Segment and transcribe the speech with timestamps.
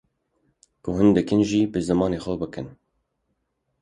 [0.83, 2.67] Ku hûn dikin jî bi zimanê xwe bikin